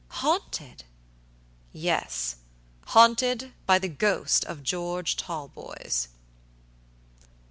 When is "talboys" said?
5.15-6.07